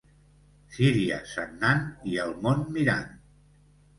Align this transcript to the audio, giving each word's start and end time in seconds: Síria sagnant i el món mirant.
Síria 0.77 1.19
sagnant 1.33 1.85
i 2.13 2.17
el 2.25 2.33
món 2.47 2.63
mirant. 2.79 3.15